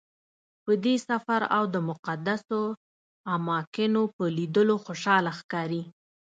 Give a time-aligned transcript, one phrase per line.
[0.63, 2.61] په دې سفر او د مقدسو
[3.35, 5.83] اماکنو په لیدلو خوشحاله ښکاري.